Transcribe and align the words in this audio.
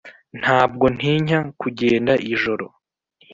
ntabwo 0.41 0.85
ntinya 0.97 1.39
kugenda 1.61 2.11
nijoro. 2.23 2.65